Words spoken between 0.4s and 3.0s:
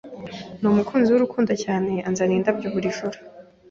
Numukunzi wurukundo cyane unzanira indabyo buri